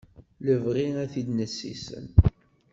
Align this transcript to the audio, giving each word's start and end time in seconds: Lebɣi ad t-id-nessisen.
Lebɣi 0.45 0.85
ad 1.03 1.09
t-id-nessisen. 1.11 2.05